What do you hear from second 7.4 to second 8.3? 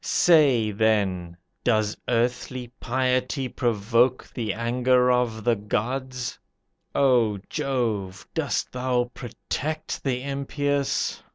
Jove,